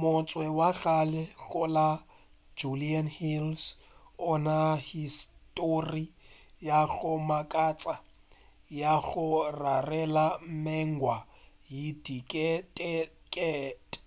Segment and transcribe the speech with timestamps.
[0.00, 1.88] motse wa kgale go la
[2.58, 3.62] judean hills
[4.30, 6.06] o na le histori
[6.68, 7.94] ya go makatša
[8.80, 9.28] ya go
[9.60, 10.26] rarela
[10.64, 11.16] mengwa
[11.72, 13.98] ye diketekete